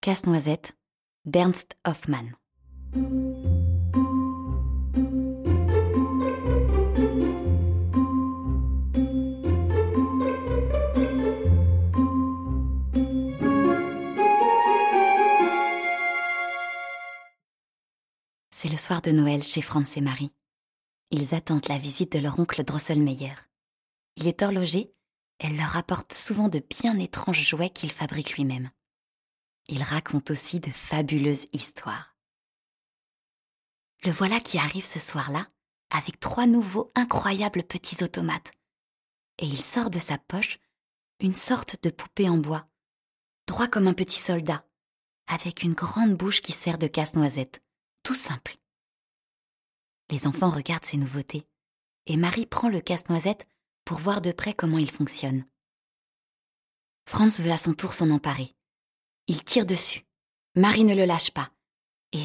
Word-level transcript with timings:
Casse-noisette 0.00 0.76
d'Ernst 1.24 1.76
Hoffmann. 1.84 2.30
C'est 18.52 18.68
le 18.68 18.76
soir 18.76 19.02
de 19.02 19.10
Noël 19.10 19.42
chez 19.42 19.60
Franz 19.62 19.98
et 19.98 20.00
Marie. 20.00 20.32
Ils 21.10 21.34
attendent 21.34 21.68
la 21.68 21.78
visite 21.78 22.12
de 22.12 22.20
leur 22.20 22.38
oncle 22.38 22.62
Drosselmeyer. 22.62 23.34
Il 24.14 24.28
est 24.28 24.42
horloger, 24.42 24.94
elle 25.40 25.56
leur 25.56 25.76
apporte 25.76 26.12
souvent 26.12 26.48
de 26.48 26.60
bien 26.60 26.98
étranges 27.00 27.42
jouets 27.42 27.70
qu'il 27.70 27.90
fabrique 27.90 28.36
lui-même. 28.36 28.70
Il 29.68 29.82
raconte 29.82 30.30
aussi 30.30 30.60
de 30.60 30.70
fabuleuses 30.70 31.46
histoires. 31.52 32.16
Le 34.04 34.10
voilà 34.10 34.40
qui 34.40 34.58
arrive 34.58 34.86
ce 34.86 34.98
soir-là 34.98 35.46
avec 35.90 36.20
trois 36.20 36.46
nouveaux 36.46 36.90
incroyables 36.94 37.62
petits 37.62 38.02
automates. 38.02 38.52
Et 39.38 39.46
il 39.46 39.60
sort 39.60 39.90
de 39.90 39.98
sa 39.98 40.18
poche 40.18 40.58
une 41.20 41.34
sorte 41.34 41.82
de 41.82 41.90
poupée 41.90 42.28
en 42.28 42.38
bois, 42.38 42.68
droit 43.46 43.66
comme 43.66 43.88
un 43.88 43.94
petit 43.94 44.18
soldat, 44.18 44.64
avec 45.26 45.62
une 45.62 45.74
grande 45.74 46.14
bouche 46.14 46.40
qui 46.40 46.52
sert 46.52 46.78
de 46.78 46.86
casse-noisette 46.86 47.62
tout 48.02 48.14
simple. 48.14 48.56
Les 50.10 50.26
enfants 50.26 50.50
regardent 50.50 50.84
ces 50.84 50.96
nouveautés, 50.96 51.46
et 52.06 52.16
Marie 52.16 52.46
prend 52.46 52.68
le 52.68 52.80
casse-noisette 52.80 53.46
pour 53.84 53.98
voir 53.98 54.20
de 54.20 54.32
près 54.32 54.54
comment 54.54 54.78
il 54.78 54.90
fonctionne. 54.90 55.44
Franz 57.06 57.42
veut 57.42 57.52
à 57.52 57.58
son 57.58 57.74
tour 57.74 57.94
s'en 57.94 58.10
emparer. 58.10 58.54
Il 59.28 59.44
tire 59.44 59.66
dessus. 59.66 60.06
Marie 60.54 60.84
ne 60.84 60.94
le 60.94 61.04
lâche 61.04 61.30
pas. 61.30 61.52
Et 62.12 62.24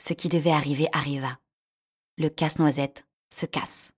ce 0.00 0.14
qui 0.14 0.30
devait 0.30 0.50
arriver 0.50 0.88
arriva. 0.92 1.38
Le 2.16 2.30
casse-noisette 2.30 3.06
se 3.30 3.44
casse. 3.44 3.92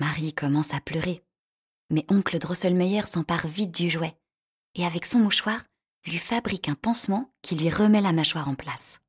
Marie 0.00 0.34
commence 0.34 0.74
à 0.74 0.80
pleurer, 0.80 1.24
mais 1.90 2.04
oncle 2.08 2.38
Drosselmeyer 2.38 3.02
s'empare 3.06 3.46
vite 3.46 3.70
du 3.70 3.88
jouet, 3.88 4.18
et 4.74 4.84
avec 4.84 5.06
son 5.06 5.20
mouchoir, 5.20 5.64
lui 6.04 6.18
fabrique 6.18 6.68
un 6.68 6.74
pansement 6.74 7.32
qui 7.42 7.54
lui 7.54 7.70
remet 7.70 8.00
la 8.00 8.12
mâchoire 8.12 8.48
en 8.48 8.54
place. 8.54 9.00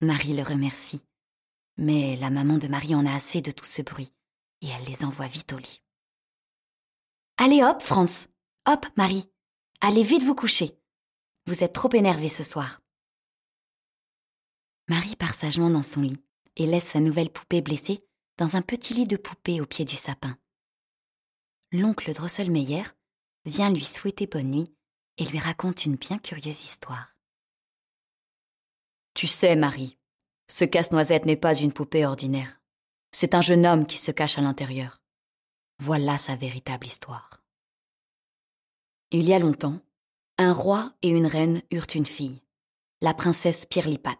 Marie 0.00 0.34
le 0.34 0.42
remercie. 0.42 1.04
Mais 1.76 2.16
la 2.16 2.30
maman 2.30 2.58
de 2.58 2.68
Marie 2.68 2.94
en 2.94 3.06
a 3.06 3.14
assez 3.14 3.40
de 3.40 3.50
tout 3.50 3.64
ce 3.64 3.82
bruit, 3.82 4.12
et 4.62 4.68
elle 4.68 4.84
les 4.84 5.04
envoie 5.04 5.28
vite 5.28 5.52
au 5.52 5.58
lit. 5.58 5.82
Allez 7.36 7.62
hop, 7.62 7.82
Franz. 7.82 8.28
Hop, 8.66 8.86
Marie. 8.96 9.30
Allez 9.80 10.02
vite 10.02 10.24
vous 10.24 10.34
coucher. 10.34 10.76
Vous 11.46 11.62
êtes 11.62 11.72
trop 11.72 11.92
énervés 11.94 12.28
ce 12.28 12.42
soir. 12.42 12.80
Marie 14.88 15.14
part 15.14 15.34
sagement 15.34 15.70
dans 15.70 15.84
son 15.84 16.02
lit 16.02 16.20
et 16.56 16.66
laisse 16.66 16.88
sa 16.88 17.00
nouvelle 17.00 17.30
poupée 17.30 17.62
blessée 17.62 18.04
dans 18.38 18.56
un 18.56 18.62
petit 18.62 18.94
lit 18.94 19.06
de 19.06 19.16
poupée 19.16 19.60
au 19.60 19.66
pied 19.66 19.84
du 19.84 19.94
sapin. 19.94 20.36
L'oncle 21.70 22.12
Drosselmeyer 22.12 22.82
vient 23.44 23.70
lui 23.70 23.84
souhaiter 23.84 24.26
bonne 24.26 24.50
nuit 24.50 24.74
et 25.16 25.24
lui 25.24 25.38
raconte 25.38 25.84
une 25.84 25.96
bien 25.96 26.18
curieuse 26.18 26.64
histoire. 26.64 27.14
Tu 29.14 29.28
sais, 29.28 29.54
Marie, 29.54 29.96
ce 30.48 30.64
casse-noisette 30.64 31.24
n'est 31.24 31.36
pas 31.36 31.54
une 31.54 31.72
poupée 31.72 32.04
ordinaire. 32.04 32.60
C'est 33.12 33.34
un 33.34 33.42
jeune 33.42 33.64
homme 33.64 33.86
qui 33.86 33.98
se 33.98 34.10
cache 34.10 34.38
à 34.38 34.42
l'intérieur. 34.42 35.00
Voilà 35.78 36.18
sa 36.18 36.34
véritable 36.34 36.86
histoire. 36.86 37.37
Il 39.10 39.26
y 39.26 39.32
a 39.32 39.38
longtemps, 39.38 39.80
un 40.36 40.52
roi 40.52 40.92
et 41.00 41.08
une 41.08 41.26
reine 41.26 41.62
eurent 41.70 41.86
une 41.94 42.04
fille, 42.04 42.42
la 43.00 43.14
princesse 43.14 43.64
Pirlipat, 43.64 44.18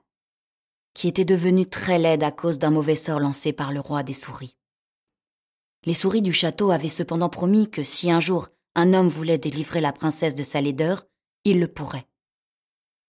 qui 0.95 1.09
était 1.09 1.27
devenue 1.27 1.69
très 1.69 1.99
laide 1.99 2.23
à 2.23 2.33
cause 2.33 2.59
d'un 2.59 2.71
mauvais 2.71 2.95
sort 2.95 3.21
lancé 3.21 3.53
par 3.53 3.71
le 3.71 3.81
roi 3.81 4.03
des 4.03 4.15
souris. 4.15 4.57
Les 5.85 5.93
souris 5.93 6.23
du 6.23 6.33
château 6.33 6.71
avaient 6.71 6.89
cependant 6.89 7.29
promis 7.29 7.71
que 7.71 7.83
si 7.83 8.11
un 8.11 8.21
jour 8.21 8.49
un 8.75 8.95
homme 8.95 9.09
voulait 9.09 9.37
délivrer 9.37 9.83
la 9.83 9.93
princesse 9.93 10.35
de 10.35 10.43
sa 10.43 10.63
laideur, 10.63 11.05
il 11.45 11.61
le 11.61 11.69
pourrait. 11.69 12.09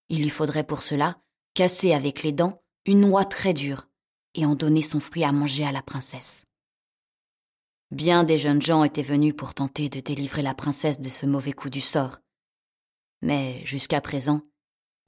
Il 0.09 0.21
lui 0.21 0.29
faudrait 0.29 0.65
pour 0.65 0.81
cela 0.81 1.21
casser 1.53 1.93
avec 1.93 2.23
les 2.23 2.33
dents 2.33 2.61
une 2.85 2.99
noix 2.99 3.23
très 3.23 3.53
dure 3.53 3.87
et 4.35 4.45
en 4.45 4.55
donner 4.55 4.81
son 4.81 4.99
fruit 4.99 5.23
à 5.23 5.31
manger 5.31 5.63
à 5.63 5.71
la 5.71 5.81
princesse. 5.81 6.45
Bien 7.91 8.23
des 8.23 8.37
jeunes 8.37 8.61
gens 8.61 8.83
étaient 8.83 9.01
venus 9.01 9.35
pour 9.35 9.53
tenter 9.53 9.89
de 9.89 9.99
délivrer 9.99 10.41
la 10.41 10.53
princesse 10.53 10.99
de 10.99 11.09
ce 11.09 11.25
mauvais 11.25 11.53
coup 11.53 11.69
du 11.69 11.81
sort. 11.81 12.19
Mais 13.21 13.65
jusqu'à 13.65 13.99
présent, 13.99 14.41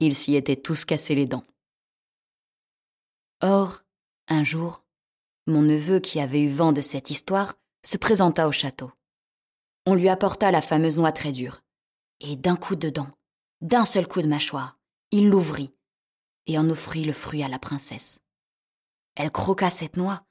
ils 0.00 0.16
s'y 0.16 0.34
étaient 0.34 0.56
tous 0.56 0.84
cassés 0.84 1.14
les 1.14 1.26
dents. 1.26 1.44
Or, 3.40 3.82
un 4.28 4.42
jour, 4.42 4.84
mon 5.46 5.62
neveu 5.62 6.00
qui 6.00 6.20
avait 6.20 6.42
eu 6.42 6.48
vent 6.48 6.72
de 6.72 6.80
cette 6.80 7.10
histoire 7.10 7.54
se 7.84 7.96
présenta 7.96 8.48
au 8.48 8.52
château. 8.52 8.92
On 9.86 9.94
lui 9.94 10.08
apporta 10.08 10.50
la 10.50 10.60
fameuse 10.60 10.98
noix 10.98 11.12
très 11.12 11.32
dure, 11.32 11.62
et 12.20 12.36
d'un 12.36 12.56
coup 12.56 12.76
de 12.76 12.90
dent, 12.90 13.10
d'un 13.60 13.84
seul 13.84 14.06
coup 14.06 14.22
de 14.22 14.28
mâchoire, 14.28 14.78
il 15.10 15.28
l'ouvrit 15.28 15.72
et 16.46 16.58
en 16.58 16.68
offrit 16.70 17.04
le 17.04 17.12
fruit 17.12 17.42
à 17.42 17.48
la 17.48 17.58
princesse. 17.58 18.20
Elle 19.14 19.30
croqua 19.30 19.70
cette 19.70 19.96
noix, 19.96 20.24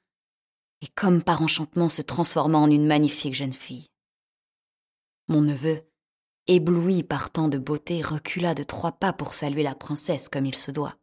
et 0.82 0.88
comme 0.88 1.22
par 1.22 1.40
enchantement 1.42 1.88
se 1.88 2.02
transforma 2.02 2.58
en 2.58 2.70
une 2.70 2.86
magnifique 2.86 3.34
jeune 3.34 3.52
fille. 3.52 3.88
Mon 5.28 5.40
neveu, 5.40 5.82
ébloui 6.48 7.04
par 7.04 7.30
tant 7.30 7.48
de 7.48 7.58
beauté, 7.58 8.02
recula 8.02 8.54
de 8.54 8.64
trois 8.64 8.92
pas 8.92 9.12
pour 9.12 9.32
saluer 9.32 9.62
la 9.62 9.74
princesse 9.74 10.28
comme 10.28 10.44
il 10.44 10.56
se 10.56 10.70
doit. 10.70 10.96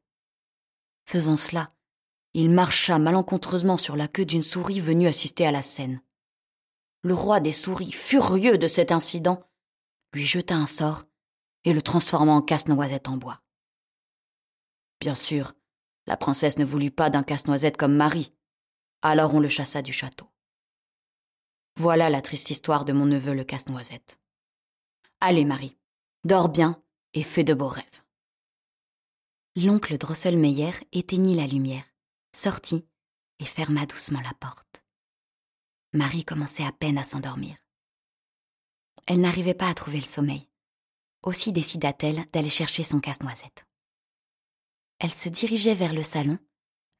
Faisant 1.05 1.37
cela, 1.37 1.73
il 2.33 2.51
marcha 2.51 2.99
malencontreusement 2.99 3.77
sur 3.77 3.95
la 3.95 4.07
queue 4.07 4.25
d'une 4.25 4.43
souris 4.43 4.81
venue 4.81 5.07
assister 5.07 5.47
à 5.47 5.51
la 5.51 5.61
scène. 5.61 6.01
Le 7.01 7.13
roi 7.13 7.39
des 7.39 7.53
souris, 7.53 7.91
furieux 7.91 8.57
de 8.57 8.67
cet 8.67 8.91
incident, 8.91 9.41
lui 10.13 10.25
jeta 10.25 10.55
un 10.55 10.67
sort 10.67 11.05
et 11.63 11.73
le 11.73 11.81
transforma 11.81 12.33
en 12.33 12.41
casse-noisette 12.41 13.07
en 13.07 13.17
bois. 13.17 13.41
Bien 14.99 15.15
sûr, 15.15 15.53
la 16.05 16.17
princesse 16.17 16.57
ne 16.57 16.65
voulut 16.65 16.91
pas 16.91 17.09
d'un 17.09 17.23
casse-noisette 17.23 17.77
comme 17.77 17.95
Marie. 17.95 18.33
Alors 19.01 19.33
on 19.33 19.39
le 19.39 19.49
chassa 19.49 19.81
du 19.81 19.93
château. 19.93 20.27
Voilà 21.77 22.09
la 22.09 22.21
triste 22.21 22.49
histoire 22.49 22.83
de 22.83 22.91
mon 22.91 23.05
neveu 23.05 23.33
le 23.33 23.45
casse-noisette. 23.45 24.19
Allez, 25.21 25.45
Marie, 25.45 25.77
dors 26.25 26.49
bien 26.49 26.83
et 27.13 27.23
fais 27.23 27.45
de 27.45 27.53
beaux 27.53 27.69
rêves. 27.69 28.03
L'oncle 29.55 29.97
Drosselmeyer 29.97 30.71
éteignit 30.91 31.35
la 31.35 31.47
lumière, 31.47 31.85
sortit 32.35 32.85
et 33.39 33.45
ferma 33.45 33.85
doucement 33.85 34.21
la 34.21 34.33
porte. 34.33 34.83
Marie 35.93 36.25
commençait 36.25 36.65
à 36.65 36.71
peine 36.73 36.97
à 36.97 37.03
s'endormir. 37.03 37.55
Elle 39.07 39.21
n'arrivait 39.21 39.53
pas 39.53 39.69
à 39.69 39.73
trouver 39.73 39.97
le 39.97 40.03
sommeil. 40.03 40.49
Aussi 41.23 41.51
décida-t-elle 41.51 42.25
d'aller 42.31 42.49
chercher 42.49 42.83
son 42.83 42.99
casse-noisette. 42.99 43.65
Elle 44.99 45.13
se 45.13 45.29
dirigeait 45.29 45.75
vers 45.75 45.93
le 45.93 46.03
salon 46.03 46.37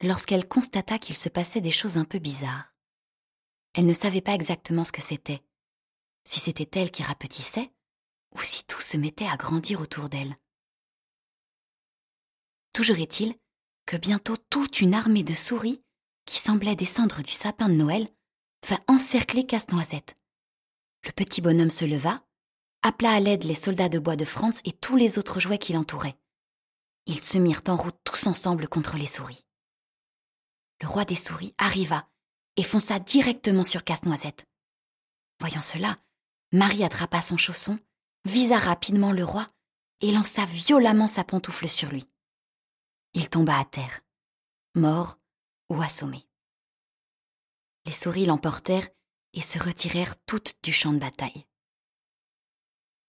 lorsqu'elle 0.02 0.48
constata 0.48 0.98
qu'il 1.00 1.16
se 1.16 1.30
passait 1.30 1.62
des 1.62 1.72
choses 1.72 1.98
un 1.98 2.06
peu 2.06 2.20
bizarres. 2.20 2.74
Elle 3.74 3.86
ne 3.86 3.94
savait 3.94 4.22
pas 4.22 4.34
exactement 4.34 4.84
ce 4.84 4.92
que 4.92 5.02
c'était, 5.02 5.44
si 6.24 6.40
c'était 6.40 6.80
elle 6.80 6.92
qui 6.92 7.04
rapetissait 7.04 7.72
ou 8.36 8.42
si 8.42 8.64
tout 8.66 8.82
se 8.82 8.98
mettait 8.98 9.28
à 9.28 9.38
grandir 9.38 9.82
autour 9.82 10.10
d'elle. 10.10 10.38
Toujours 12.74 13.00
est-il 13.00 13.36
que 13.86 13.98
bientôt 13.98 14.38
toute 14.38 14.82
une 14.82 14.94
armée 14.94 15.24
de 15.24 15.34
souris, 15.34 15.82
qui 16.26 16.38
semblait 16.38 16.76
descendre 16.76 17.24
du 17.24 17.32
sapin 17.32 17.70
de 17.70 17.74
Noël, 17.74 18.08
vint 18.68 18.80
encercler 18.88 19.48
Casse-Noisette. 19.48 20.16
Le 21.06 21.12
petit 21.12 21.42
bonhomme 21.42 21.72
se 21.72 21.86
leva, 21.86 22.24
appela 22.84 23.14
à 23.14 23.20
l'aide 23.20 23.46
les 23.46 23.56
soldats 23.56 23.90
de 23.90 23.98
bois 23.98 24.16
de 24.16 24.26
France 24.26 24.62
et 24.64 24.74
tous 24.74 24.96
les 24.96 25.18
autres 25.18 25.40
jouets 25.40 25.58
qui 25.58 25.74
l'entouraient. 25.74 26.20
Ils 27.08 27.24
se 27.24 27.40
mirent 27.40 27.64
en 27.68 27.78
route 27.78 27.98
tous 28.04 28.28
ensemble 28.28 28.68
contre 28.68 28.98
les 28.98 29.08
souris. 29.08 29.44
Le 30.82 30.88
roi 30.88 31.06
des 31.06 31.16
souris 31.16 31.54
arriva 31.58 32.08
et 32.56 32.64
fonça 32.64 33.00
directement 33.00 33.64
sur 33.64 33.84
Casse-Noisette. 33.84 34.46
Voyant 35.40 35.62
cela, 35.62 35.98
Marie 36.52 36.84
attrapa 36.84 37.22
son 37.22 37.38
chausson, 37.38 37.80
visa 38.26 38.58
rapidement 38.58 39.12
le 39.12 39.24
roi 39.24 39.48
et 40.02 40.12
lança 40.12 40.46
violemment 40.46 41.08
sa 41.08 41.24
pantoufle 41.24 41.68
sur 41.68 41.90
lui. 41.90 42.06
Il 43.14 43.30
tomba 43.30 43.58
à 43.58 43.66
terre, 43.66 44.02
mort 44.76 45.18
ou 45.70 45.82
assommé. 45.82 46.26
Les 47.86 47.92
souris 47.92 48.26
l'emportèrent 48.26 48.88
et 49.34 49.42
se 49.42 49.60
retirèrent 49.60 50.16
toutes 50.26 50.56
du 50.64 50.72
champ 50.72 50.94
de 50.94 51.00
bataille. 51.00 51.46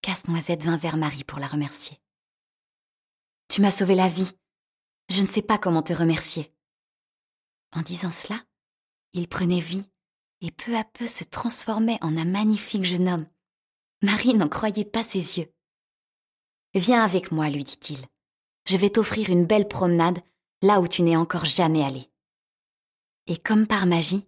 Casse-Noisette 0.03 0.65
vint 0.65 0.77
vers 0.77 0.97
Marie 0.97 1.25
pour 1.25 1.39
la 1.39 1.47
remercier. 1.47 2.01
Tu 3.49 3.61
m'as 3.61 3.73
sauvé 3.73 3.95
la 3.95 4.09
vie. 4.09 4.33
Je 5.09 5.23
ne 5.23 5.27
sais 5.27 5.43
pas 5.43 5.59
comment 5.59 5.83
te 5.83 5.93
remercier. 5.93 6.55
En 7.73 7.83
disant 7.83 8.11
cela, 8.11 8.43
il 9.13 9.29
prenait 9.29 9.61
vie 9.61 9.87
et 10.41 10.51
peu 10.51 10.77
à 10.77 10.85
peu 10.85 11.07
se 11.07 11.25
transformait 11.25 11.99
en 12.03 12.17
un 12.17 12.25
magnifique 12.25 12.85
jeune 12.85 13.09
homme. 13.09 13.27
Marie 14.03 14.35
n'en 14.35 14.49
croyait 14.49 14.85
pas 14.85 15.03
ses 15.03 15.39
yeux. 15.39 15.53
Viens 16.75 17.05
avec 17.05 17.33
moi, 17.33 17.51
lui 17.51 17.65
dit-il. 17.65 17.99
Je 18.67 18.77
vais 18.77 18.91
t'offrir 18.91 19.31
une 19.31 19.45
belle 19.45 19.69
promenade 19.69 20.21
là 20.63 20.81
où 20.81 20.89
tu 20.89 21.03
n'es 21.03 21.17
encore 21.17 21.45
jamais 21.45 21.83
allé. 21.83 22.11
Et 23.27 23.37
comme 23.37 23.67
par 23.67 23.87
magie, 23.87 24.27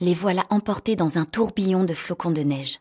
les 0.00 0.14
voilà 0.14 0.46
emportés 0.50 0.96
dans 0.96 1.18
un 1.18 1.24
tourbillon 1.24 1.84
de 1.84 1.94
flocons 1.94 2.30
de 2.30 2.42
neige. 2.42 2.80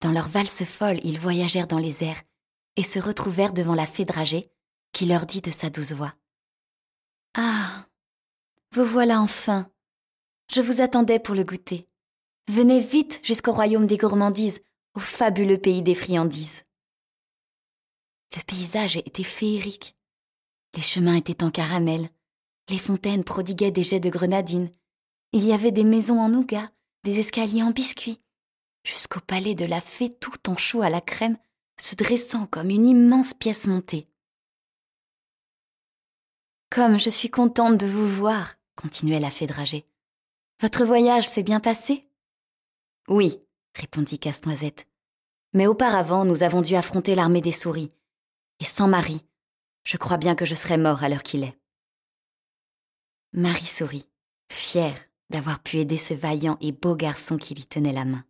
Dans 0.00 0.12
leur 0.12 0.28
valse 0.28 0.64
folle, 0.64 1.00
ils 1.02 1.18
voyagèrent 1.18 1.66
dans 1.66 1.78
les 1.78 2.04
airs 2.04 2.22
et 2.76 2.82
se 2.82 2.98
retrouvèrent 2.98 3.52
devant 3.52 3.74
la 3.74 3.86
fée 3.86 4.04
dragée, 4.04 4.50
qui 4.92 5.06
leur 5.06 5.26
dit 5.26 5.40
de 5.40 5.50
sa 5.50 5.70
douce 5.70 5.92
voix. 5.92 6.14
Ah. 7.40 7.86
Vous 8.72 8.84
voilà 8.84 9.20
enfin. 9.20 9.70
Je 10.52 10.60
vous 10.60 10.80
attendais 10.80 11.20
pour 11.20 11.36
le 11.36 11.44
goûter. 11.44 11.86
Venez 12.48 12.80
vite 12.80 13.20
jusqu'au 13.22 13.52
royaume 13.52 13.86
des 13.86 13.96
gourmandises, 13.96 14.60
au 14.94 14.98
fabuleux 14.98 15.56
pays 15.56 15.82
des 15.82 15.94
friandises. 15.94 16.64
Le 18.34 18.42
paysage 18.42 18.96
était 18.96 19.22
féerique. 19.22 19.94
Les 20.74 20.82
chemins 20.82 21.14
étaient 21.14 21.44
en 21.44 21.52
caramel, 21.52 22.10
les 22.68 22.78
fontaines 22.78 23.22
prodiguaient 23.22 23.70
des 23.70 23.84
jets 23.84 24.00
de 24.00 24.10
grenadines, 24.10 24.72
il 25.32 25.44
y 25.44 25.52
avait 25.52 25.70
des 25.70 25.84
maisons 25.84 26.18
en 26.18 26.28
nougat, 26.28 26.72
des 27.04 27.20
escaliers 27.20 27.62
en 27.62 27.70
biscuits, 27.70 28.20
jusqu'au 28.82 29.20
palais 29.20 29.54
de 29.54 29.64
la 29.64 29.80
fée 29.80 30.10
tout 30.10 30.50
en 30.50 30.56
chou 30.56 30.82
à 30.82 30.90
la 30.90 31.00
crème, 31.00 31.38
se 31.80 31.94
dressant 31.94 32.46
comme 32.46 32.70
une 32.70 32.86
immense 32.86 33.32
pièce 33.32 33.68
montée. 33.68 34.08
Comme 36.78 36.96
je 36.96 37.10
suis 37.10 37.28
contente 37.28 37.76
de 37.76 37.88
vous 37.88 38.08
voir, 38.08 38.54
continuait 38.76 39.18
la 39.18 39.32
fée 39.32 39.48
dragée. 39.48 39.84
Votre 40.60 40.84
voyage 40.84 41.26
s'est 41.26 41.42
bien 41.42 41.58
passé? 41.58 42.08
Oui, 43.08 43.42
répondit 43.74 44.20
Casse-Noisette. 44.20 44.86
Mais 45.54 45.66
auparavant, 45.66 46.24
nous 46.24 46.44
avons 46.44 46.62
dû 46.62 46.76
affronter 46.76 47.16
l'armée 47.16 47.40
des 47.40 47.50
souris. 47.50 47.90
Et 48.60 48.64
sans 48.64 48.86
Marie, 48.86 49.24
je 49.82 49.96
crois 49.96 50.18
bien 50.18 50.36
que 50.36 50.46
je 50.46 50.54
serais 50.54 50.78
mort 50.78 51.02
à 51.02 51.08
l'heure 51.08 51.24
qu'il 51.24 51.42
est. 51.42 51.58
Marie 53.32 53.66
sourit, 53.66 54.06
fière 54.48 55.00
d'avoir 55.30 55.60
pu 55.60 55.78
aider 55.78 55.96
ce 55.96 56.14
vaillant 56.14 56.58
et 56.60 56.70
beau 56.70 56.94
garçon 56.94 57.38
qui 57.38 57.56
lui 57.56 57.66
tenait 57.66 57.92
la 57.92 58.04
main. 58.04 58.24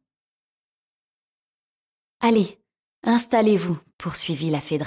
Allez, 2.20 2.58
installez-vous, 3.02 3.78
poursuivit 3.98 4.48
la 4.48 4.62
fée. 4.62 4.78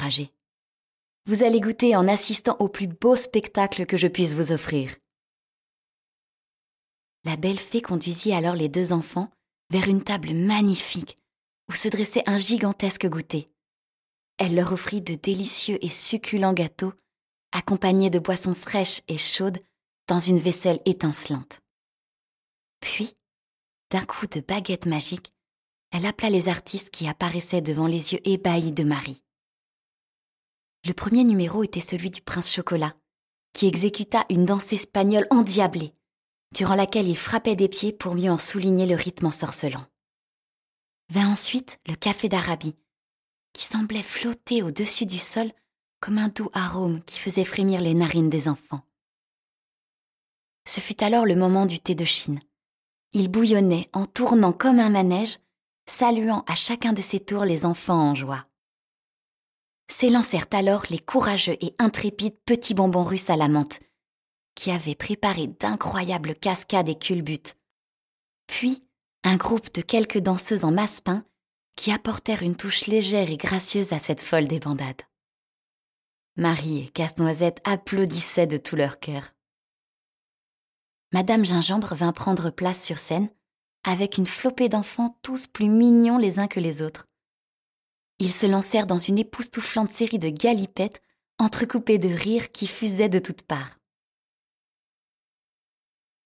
Vous 1.27 1.43
allez 1.43 1.59
goûter 1.59 1.95
en 1.95 2.07
assistant 2.07 2.55
au 2.59 2.67
plus 2.67 2.87
beau 2.87 3.15
spectacle 3.15 3.85
que 3.85 3.95
je 3.95 4.07
puisse 4.07 4.33
vous 4.33 4.51
offrir. 4.51 4.95
La 7.23 7.35
belle 7.35 7.59
fée 7.59 7.81
conduisit 7.81 8.33
alors 8.33 8.55
les 8.55 8.69
deux 8.69 8.91
enfants 8.91 9.29
vers 9.69 9.87
une 9.87 10.03
table 10.03 10.33
magnifique 10.33 11.19
où 11.69 11.73
se 11.73 11.87
dressait 11.87 12.23
un 12.25 12.39
gigantesque 12.39 13.07
goûter. 13.07 13.51
Elle 14.37 14.55
leur 14.55 14.73
offrit 14.73 15.01
de 15.01 15.13
délicieux 15.13 15.77
et 15.85 15.89
succulents 15.89 16.53
gâteaux, 16.53 16.93
accompagnés 17.51 18.09
de 18.09 18.17
boissons 18.17 18.55
fraîches 18.55 19.01
et 19.07 19.19
chaudes 19.19 19.59
dans 20.07 20.19
une 20.19 20.39
vaisselle 20.39 20.81
étincelante. 20.85 21.61
Puis, 22.79 23.15
d'un 23.91 24.03
coup 24.03 24.25
de 24.25 24.39
baguette 24.39 24.87
magique, 24.87 25.31
elle 25.91 26.07
appela 26.07 26.31
les 26.31 26.49
artistes 26.49 26.89
qui 26.89 27.07
apparaissaient 27.07 27.61
devant 27.61 27.85
les 27.85 28.13
yeux 28.13 28.27
ébahis 28.27 28.71
de 28.71 28.83
Marie. 28.83 29.21
Le 30.85 30.93
premier 30.93 31.23
numéro 31.23 31.63
était 31.63 31.79
celui 31.79 32.09
du 32.09 32.21
prince 32.21 32.51
Chocolat, 32.51 32.95
qui 33.53 33.67
exécuta 33.67 34.25
une 34.29 34.45
danse 34.45 34.73
espagnole 34.73 35.27
endiablée, 35.29 35.93
durant 36.55 36.75
laquelle 36.75 37.07
il 37.07 37.17
frappait 37.17 37.55
des 37.55 37.69
pieds 37.69 37.93
pour 37.93 38.15
mieux 38.15 38.31
en 38.31 38.37
souligner 38.37 38.85
le 38.85 38.95
rythme 38.95 39.27
ensorcelant. 39.27 39.85
Vint 41.09 41.31
ensuite 41.31 41.79
le 41.87 41.95
café 41.95 42.29
d'Arabie, 42.29 42.75
qui 43.53 43.65
semblait 43.65 44.01
flotter 44.01 44.63
au-dessus 44.63 45.05
du 45.05 45.19
sol 45.19 45.51
comme 45.99 46.17
un 46.17 46.29
doux 46.29 46.49
arôme 46.53 47.03
qui 47.03 47.19
faisait 47.19 47.45
frémir 47.45 47.79
les 47.81 47.93
narines 47.93 48.29
des 48.29 48.47
enfants. 48.47 48.81
Ce 50.67 50.79
fut 50.79 51.03
alors 51.03 51.25
le 51.25 51.35
moment 51.35 51.65
du 51.65 51.79
thé 51.79 51.95
de 51.95 52.05
Chine, 52.05 52.39
il 53.13 53.29
bouillonnait 53.29 53.89
en 53.93 54.05
tournant 54.05 54.53
comme 54.53 54.79
un 54.79 54.89
manège, 54.89 55.39
saluant 55.85 56.43
à 56.47 56.55
chacun 56.55 56.93
de 56.93 57.01
ses 57.01 57.19
tours 57.19 57.45
les 57.45 57.65
enfants 57.65 58.09
en 58.09 58.15
joie. 58.15 58.47
S'élancèrent 59.91 60.47
alors 60.51 60.85
les 60.89 60.99
courageux 60.99 61.57
et 61.59 61.75
intrépides 61.77 62.39
petits 62.45 62.73
bonbons 62.73 63.03
russes 63.03 63.29
à 63.29 63.35
la 63.35 63.49
menthe, 63.49 63.81
qui 64.55 64.71
avaient 64.71 64.95
préparé 64.95 65.47
d'incroyables 65.47 66.33
cascades 66.33 66.87
et 66.87 66.97
culbutes. 66.97 67.57
Puis, 68.47 68.81
un 69.23 69.35
groupe 69.35 69.73
de 69.73 69.81
quelques 69.81 70.19
danseuses 70.19 70.63
en 70.63 70.71
masse-pain 70.71 71.25
qui 71.75 71.91
apportèrent 71.91 72.41
une 72.41 72.55
touche 72.55 72.87
légère 72.87 73.29
et 73.29 73.37
gracieuse 73.37 73.91
à 73.91 73.99
cette 73.99 74.21
folle 74.21 74.47
débandade. 74.47 75.01
Marie 76.37 76.85
et 76.85 76.89
Casse-Noisette 76.89 77.59
applaudissaient 77.65 78.47
de 78.47 78.57
tout 78.57 78.77
leur 78.77 78.99
cœur. 78.99 79.33
Madame 81.11 81.43
Gingembre 81.43 81.95
vint 81.95 82.13
prendre 82.13 82.49
place 82.49 82.81
sur 82.81 82.97
scène, 82.97 83.29
avec 83.83 84.17
une 84.17 84.25
flopée 84.25 84.69
d'enfants 84.69 85.19
tous 85.21 85.47
plus 85.47 85.67
mignons 85.67 86.17
les 86.17 86.39
uns 86.39 86.47
que 86.47 86.61
les 86.61 86.81
autres. 86.81 87.10
Ils 88.21 88.31
se 88.31 88.45
lancèrent 88.45 88.85
dans 88.85 88.99
une 88.99 89.17
époustouflante 89.17 89.89
série 89.89 90.19
de 90.19 90.29
galipettes, 90.29 91.01
entrecoupées 91.39 91.97
de 91.97 92.07
rires 92.07 92.51
qui 92.51 92.67
fusaient 92.67 93.09
de 93.09 93.17
toutes 93.17 93.41
parts. 93.41 93.79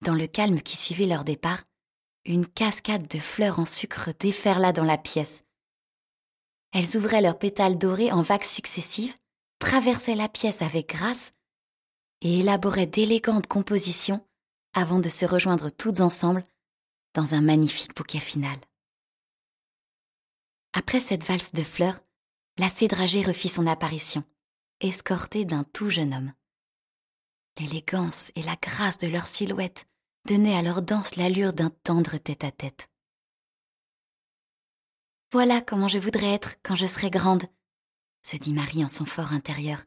Dans 0.01 0.13
le 0.13 0.27
calme 0.27 0.59
qui 0.59 0.75
suivit 0.75 1.07
leur 1.07 1.23
départ, 1.23 1.63
une 2.25 2.47
cascade 2.47 3.07
de 3.07 3.17
fleurs 3.17 3.59
en 3.59 3.65
sucre 3.65 4.09
déferla 4.19 4.73
dans 4.73 4.83
la 4.83 4.97
pièce. 4.97 5.45
Elles 6.73 6.97
ouvraient 6.97 7.21
leurs 7.21 7.39
pétales 7.39 7.77
dorés 7.77 8.11
en 8.11 8.23
vagues 8.23 8.43
successives, 8.43 9.15
traversaient 9.59 10.15
la 10.15 10.27
pièce 10.27 10.61
avec 10.61 10.89
grâce 10.89 11.31
et 12.19 12.39
élaboraient 12.39 12.87
d'élégantes 12.87 13.47
compositions 13.47 14.27
avant 14.73 14.99
de 14.99 15.07
se 15.07 15.25
rejoindre 15.25 15.69
toutes 15.69 16.01
ensemble 16.01 16.43
dans 17.13 17.35
un 17.35 17.41
magnifique 17.41 17.95
bouquet 17.95 18.19
final. 18.19 18.57
Après 20.77 20.99
cette 20.99 21.23
valse 21.23 21.53
de 21.53 21.63
fleurs, 21.63 22.01
la 22.57 22.69
fée 22.69 22.89
dragée 22.89 23.21
refit 23.23 23.47
son 23.47 23.65
apparition, 23.65 24.25
escortée 24.81 25.45
d'un 25.45 25.63
tout 25.63 25.89
jeune 25.89 26.13
homme. 26.13 26.33
L'élégance 27.57 28.29
et 28.35 28.41
la 28.41 28.57
grâce 28.61 28.97
de 28.97 29.07
leur 29.07 29.25
silhouette 29.25 29.87
donnaient 30.25 30.57
à 30.57 30.61
leur 30.61 30.81
danse 30.81 31.15
l'allure 31.15 31.53
d'un 31.53 31.69
tendre 31.69 32.17
tête-à-tête. 32.17 32.89
Voilà 35.31 35.61
comment 35.61 35.87
je 35.87 35.97
voudrais 35.97 36.33
être 36.33 36.55
quand 36.61 36.75
je 36.75 36.85
serai 36.85 37.09
grande, 37.09 37.45
se 38.21 38.35
dit 38.35 38.51
Marie 38.51 38.83
en 38.83 38.89
son 38.89 39.05
fort 39.05 39.31
intérieur. 39.31 39.85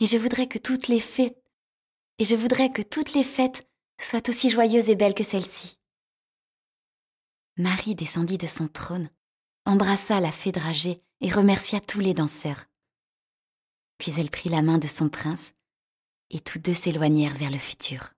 Et 0.00 0.06
je 0.06 0.16
voudrais 0.16 0.48
que 0.48 0.58
toutes 0.58 0.88
les 0.88 1.00
fées 1.00 1.36
et 2.18 2.24
je 2.24 2.34
voudrais 2.34 2.70
que 2.70 2.82
toutes 2.82 3.12
les 3.12 3.24
fêtes 3.24 3.68
soient 4.00 4.30
aussi 4.30 4.48
joyeuses 4.48 4.88
et 4.88 4.96
belles 4.96 5.14
que 5.14 5.24
celle-ci. 5.24 5.78
Marie 7.58 7.94
descendit 7.94 8.38
de 8.38 8.46
son 8.46 8.66
trône, 8.66 9.10
embrassa 9.64 10.20
la 10.20 10.32
fée 10.32 10.52
dragée 10.52 11.02
et 11.20 11.30
remercia 11.30 11.80
tous 11.80 12.00
les 12.00 12.14
danseurs. 12.14 12.64
Puis 13.98 14.12
elle 14.18 14.30
prit 14.30 14.48
la 14.48 14.62
main 14.62 14.78
de 14.78 14.88
son 14.88 15.08
prince, 15.08 15.54
et 16.30 16.40
tous 16.40 16.58
deux 16.58 16.74
s'éloignèrent 16.74 17.36
vers 17.36 17.50
le 17.50 17.58
futur. 17.58 18.12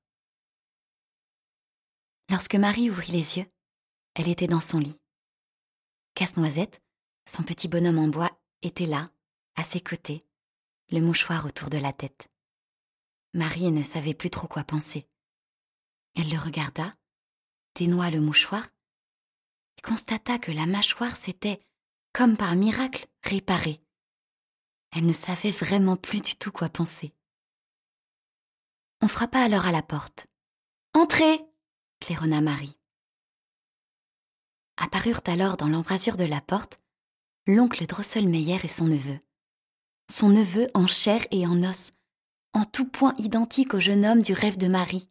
Lorsque 2.31 2.55
Marie 2.55 2.91
ouvrit 2.91 3.13
les 3.13 3.39
yeux, 3.39 3.47
elle 4.15 4.29
était 4.29 4.47
dans 4.47 4.61
son 4.61 4.79
lit. 4.79 5.01
Casse-Noisette, 6.15 6.81
son 7.27 7.43
petit 7.43 7.69
bonhomme 7.69 7.99
en 7.99 8.09
bois, 8.09 8.31
était 8.63 8.87
là, 8.87 9.11
à 9.57 9.65
ses 9.65 9.81
côtés, 9.81 10.25
le 10.91 11.01
mouchoir 11.01 11.45
autour 11.45 11.69
de 11.71 11.79
la 11.79 11.93
tête. 11.93 12.31
Marie 13.35 13.71
ne 13.71 13.83
savait 13.83 14.15
plus 14.15 14.31
trop 14.31 14.47
quoi 14.47 14.65
penser. 14.65 15.07
Elle 16.17 16.31
le 16.31 16.39
regarda, 16.39 16.97
dénoua 17.75 18.11
le 18.11 18.21
mouchoir, 18.21 18.69
constata 19.85 20.39
que 20.39 20.51
la 20.51 20.67
mâchoire 20.67 21.17
s'était, 21.17 21.61
comme 22.13 22.37
par 22.37 22.57
miracle, 22.57 23.07
réparée. 23.23 23.81
Elle 24.93 25.07
ne 25.07 25.13
savait 25.13 25.51
vraiment 25.51 25.97
plus 25.97 26.21
du 26.21 26.37
tout 26.37 26.51
quoi 26.51 26.69
penser. 26.69 27.13
On 29.03 29.09
frappa 29.09 29.41
alors 29.41 29.67
à 29.67 29.73
la 29.73 29.83
porte. 29.83 30.27
Entrez 30.95 31.45
claironna 32.01 32.41
Marie. 32.41 32.79
Apparurent 34.77 35.23
alors 35.27 35.57
dans 35.57 35.69
l'embrasure 35.69 36.17
de 36.17 36.25
la 36.25 36.41
porte 36.41 36.81
l'oncle 37.47 37.87
Drosselmeyer 37.87 38.59
et 38.65 38.69
son 38.69 38.87
neveu. 38.87 39.21
Son 40.11 40.31
neveu 40.31 40.69
en 40.75 40.87
chair 40.87 41.27
et 41.31 41.47
en 41.47 41.63
os, 41.63 41.93
en 42.53 42.65
tout 42.65 42.89
point 42.89 43.15
identique 43.19 43.75
au 43.75 43.81
jeune 43.81 44.05
homme 44.07 44.23
du 44.23 44.33
rêve 44.33 44.57
de 44.57 44.69
Marie. 44.69 45.11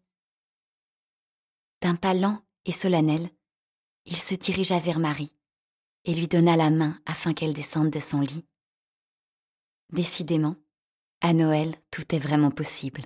D'un 1.81 1.95
pas 1.95 2.13
lent 2.13 2.41
et 2.65 2.71
solennel, 2.71 3.29
il 4.05 4.17
se 4.17 4.35
dirigea 4.35 4.79
vers 4.79 4.99
Marie 4.99 5.33
et 6.05 6.13
lui 6.13 6.27
donna 6.27 6.55
la 6.55 6.69
main 6.69 6.99
afin 7.05 7.33
qu'elle 7.33 7.53
descende 7.53 7.89
de 7.89 7.99
son 7.99 8.21
lit. 8.21 8.45
Décidément, 9.91 10.55
à 11.21 11.33
Noël, 11.33 11.75
tout 11.91 12.13
est 12.13 12.19
vraiment 12.19 12.51
possible. 12.51 13.03